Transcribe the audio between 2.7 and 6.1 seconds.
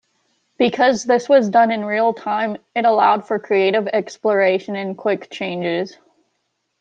it allowed for creative exploration and quick changes.